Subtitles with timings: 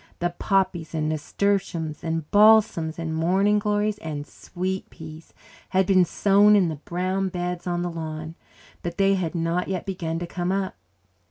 [0.17, 5.31] The poppies and nasturtiums and balsams and morning glories and sweet peas
[5.69, 8.33] had been sown in the brown beds on the lawn,
[8.81, 10.73] but they had not yet begun to come up.